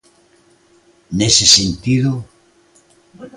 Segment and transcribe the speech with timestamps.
[1.19, 2.11] Nese sentido.